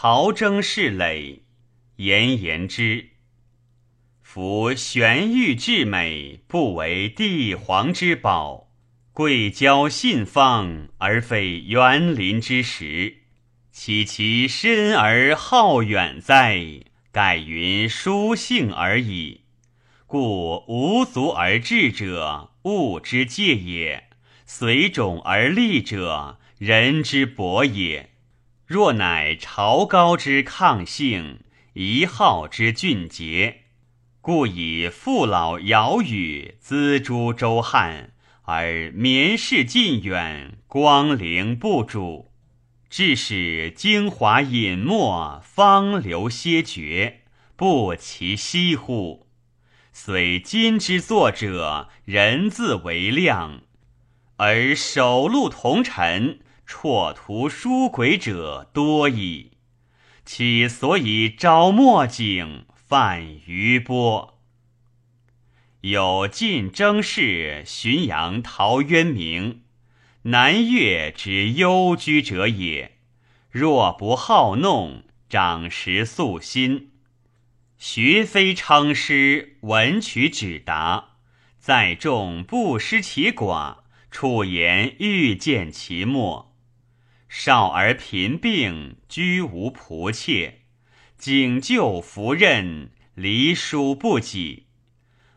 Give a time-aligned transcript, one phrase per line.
[0.00, 1.42] 朝征事累，
[1.96, 3.08] 言言之。
[4.22, 8.68] 夫玄玉至美，不为帝皇之宝；
[9.12, 13.22] 贵交信方，而非园林之实。
[13.72, 16.64] 岂其深而浩远哉？
[17.10, 19.40] 盖云书性而已。
[20.06, 24.04] 故无足而治者，物之介也；
[24.46, 28.10] 随种而立者，人之博也。
[28.68, 31.40] 若乃朝高之抗性，
[31.72, 33.62] 一号之俊杰。
[34.20, 38.12] 故以父老尧禹资诸周汉，
[38.42, 42.30] 而绵世近远，光灵不主，
[42.90, 47.22] 致使精华隐没，方流歇绝，
[47.56, 49.28] 不其惜乎？
[49.94, 53.62] 虽今之作者，人自为量，
[54.36, 59.52] 而首录同尘，辍图书轨者多矣。
[60.26, 62.66] 其所以招墨景？
[62.74, 64.38] 泛余波，
[65.82, 69.62] 有晋征士浔阳陶渊明，
[70.22, 72.98] 南越之幽居者也。
[73.50, 76.92] 若不好弄，长识素心。
[77.76, 81.10] 学非称师，文曲指达，
[81.58, 86.47] 在众不失其寡，处言欲见其末。
[87.28, 90.60] 少而贫病，居无仆妾。
[91.18, 94.64] 景旧服任，离书不己；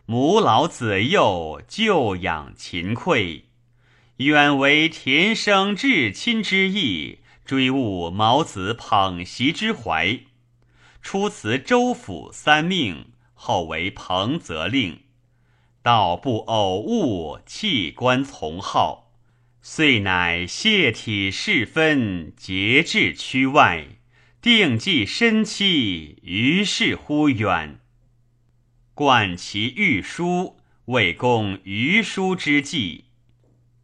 [0.06, 3.44] 母老子幼，就养勤匮。
[4.18, 10.20] 远为田生至亲之意，追悟毛子捧习之怀。
[11.02, 15.02] 初辞州府三命，后为彭泽令。
[15.82, 19.11] 道不偶物，弃官从号，
[19.64, 24.00] 遂乃谢体事分，节制区外。
[24.42, 27.80] 定计深期，于是乎远。
[28.96, 33.06] 冠其御书，为供余书之计。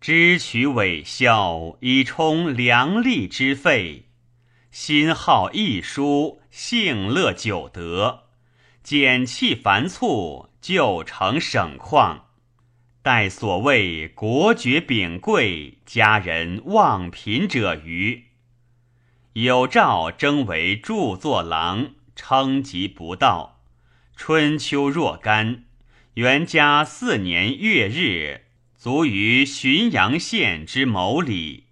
[0.01, 4.05] 知取伪效，以充良吏之费。
[4.71, 8.23] 心好逸书，性乐久德，
[8.81, 12.26] 简气繁促，就成省况。
[13.07, 18.25] 待所谓国爵秉贵，家人望贫者余。
[19.31, 23.61] 有诏征为著作郎，称疾不到。
[24.17, 25.63] 春秋若干，
[26.15, 28.41] 元嘉四年月日，
[28.75, 31.67] 卒于浔阳县之某里。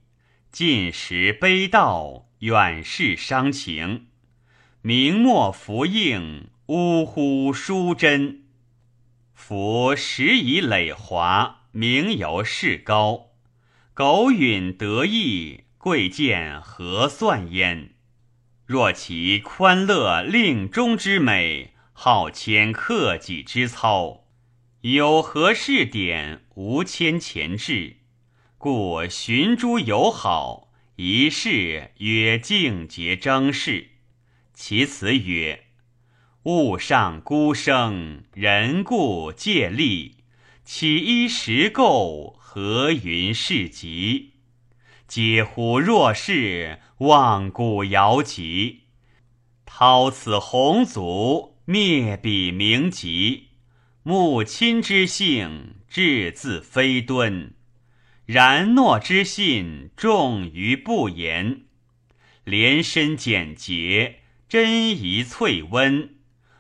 [0.54, 4.06] 近时悲悼，远视伤情。
[4.82, 8.45] 明末符印，呜呼书真。
[9.36, 13.28] 夫时以累华，名由势高。
[13.94, 15.66] 苟允得意。
[15.78, 17.92] 贵贱何算焉？
[18.66, 24.26] 若其宽乐令中之美，好谦克己之操，
[24.82, 27.98] 有何事典无谦前志？
[28.58, 33.92] 故寻诸友好，一事曰敬节征事。
[34.56, 35.65] 其辞曰：
[36.46, 40.18] 物上孤生，人故借力。
[40.64, 44.34] 岂依时构，何云事极？
[45.08, 48.82] 嗟乎若是，望古遥极。
[49.66, 53.48] 掏此鸿族，灭彼名籍。
[54.04, 57.54] 母亲之性，志自非敦；
[58.28, 61.62] 然诺之信，重于不言。
[62.44, 66.12] 廉身简洁，真宜翠温。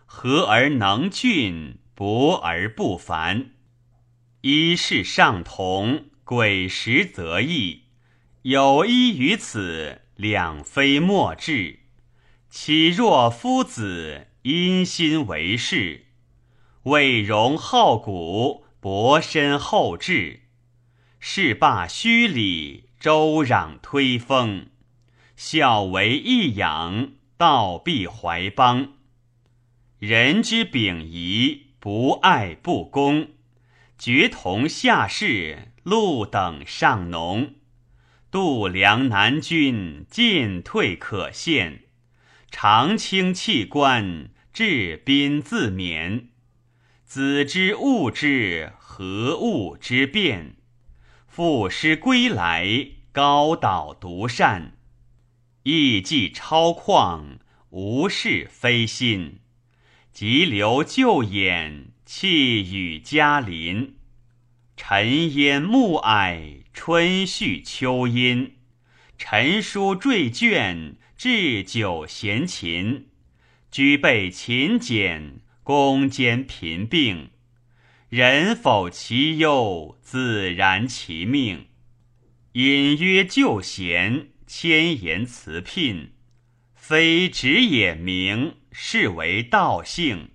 [0.05, 3.51] 和而能俊，博而不凡。
[4.41, 7.83] 一是上同，鬼实则异。
[8.43, 11.79] 有一于此，两非莫治。
[12.49, 16.05] 岂若夫子因心为事，
[16.83, 20.41] 为荣好古，博深厚志。
[21.19, 24.67] 事罢虚礼，周攘推风。
[25.35, 28.94] 孝为义养，道必怀邦。
[30.07, 33.29] 人之秉仪，不爱不公。
[33.97, 37.55] 绝同下士，禄等上农。
[38.29, 41.79] 度量南军，进退可限；
[42.51, 46.25] 长清弃官，治宾自勉。
[47.03, 50.57] 子之物之，何物之变？
[51.25, 54.77] 父师归来，高岛独善。
[55.63, 57.39] 意计超旷，
[57.71, 59.39] 无事非心。
[60.15, 63.95] 急流旧眼，气雨嘉林。
[64.77, 68.51] 尘烟暮霭，春絮秋阴；
[69.17, 73.07] 晨书坠卷，置酒闲琴，
[73.69, 77.31] 居备勤俭，攻坚贫病。
[78.07, 81.65] 人否其忧，自然其命。
[82.53, 86.11] 隐约旧贤，千言辞聘，
[86.73, 90.31] 非直也名，是为道性。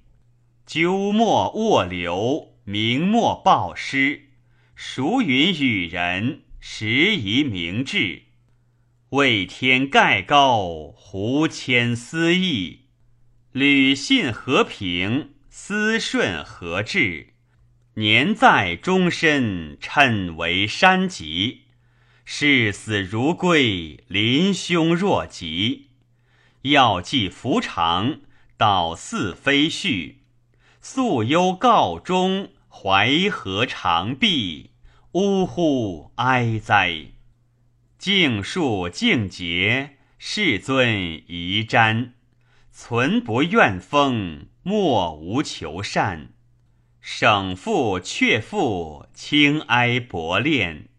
[0.67, 4.31] 鸠莫卧流，明莫报失。
[4.75, 6.41] 孰云与人？
[6.59, 8.23] 时宜明志。
[9.11, 12.87] 为天盖高，胡谦思义。
[13.53, 17.35] 履信和平，思顺和治。
[17.97, 21.65] 年在终身，称为山疾。
[22.25, 25.91] 视死如归，临凶若疾。
[26.63, 28.21] 要计服长，
[28.61, 30.17] 导似飞絮。
[30.83, 34.73] 素忧告终，怀河长碧。
[35.13, 37.07] 呜呼哀哉！
[37.97, 42.11] 敬树敬节，世尊宜瞻。
[42.71, 46.35] 存不怨风，莫无求善。
[47.01, 50.91] 省父却父，轻哀薄恋。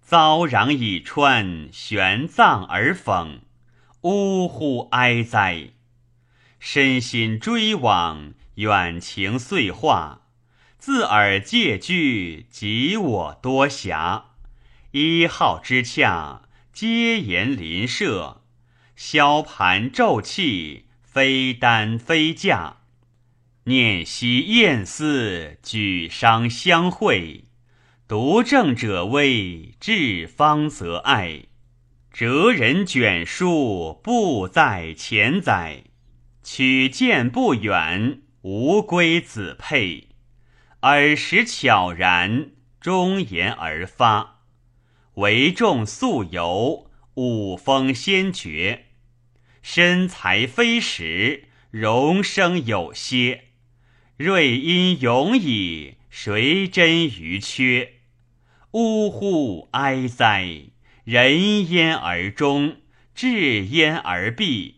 [0.00, 3.42] 遭壤以川，玄葬而讽。
[4.00, 5.70] 呜呼哀哉！
[6.68, 10.22] 身心追往，远情遂化。
[10.78, 14.24] 自尔借据，及我多暇。
[14.90, 16.42] 一号之洽，
[16.72, 18.42] 皆言邻舍。
[18.96, 22.78] 萧盘骤气，非单非驾。
[23.66, 27.44] 念昔燕思，举觞相会。
[28.08, 31.44] 独正者危，至方则爱。
[32.12, 35.84] 哲人卷书，不在前载。
[36.48, 40.10] 取剑不远，无归子佩。
[40.82, 44.42] 耳时悄然，忠言而发。
[45.14, 48.84] 为众素游，五风先觉。
[49.60, 53.46] 身材非实，容声有歇。
[54.16, 57.94] 瑞音永矣，谁真于缺？
[58.70, 60.46] 呜呼哀哉！
[61.02, 62.76] 人焉而终，
[63.16, 64.75] 志焉而毕。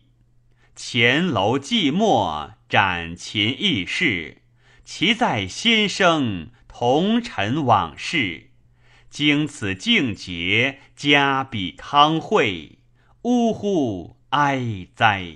[0.81, 4.43] 前楼寂寞，展琴易事。
[4.85, 8.51] 其在先生，同尘往事。
[9.09, 12.79] 经此境节，家比康会。
[13.23, 15.35] 呜呼哀哉！